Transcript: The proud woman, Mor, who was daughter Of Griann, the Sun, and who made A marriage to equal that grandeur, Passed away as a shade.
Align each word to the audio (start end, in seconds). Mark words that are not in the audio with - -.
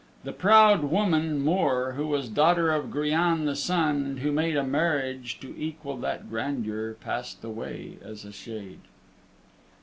The 0.23 0.33
proud 0.33 0.85
woman, 0.85 1.43
Mor, 1.45 1.91
who 1.91 2.07
was 2.07 2.27
daughter 2.27 2.71
Of 2.73 2.89
Griann, 2.89 3.45
the 3.45 3.55
Sun, 3.55 3.97
and 3.97 4.19
who 4.21 4.31
made 4.31 4.55
A 4.57 4.63
marriage 4.63 5.39
to 5.41 5.53
equal 5.55 5.95
that 5.97 6.27
grandeur, 6.27 6.95
Passed 6.95 7.43
away 7.43 7.99
as 8.03 8.25
a 8.25 8.31
shade. 8.31 8.79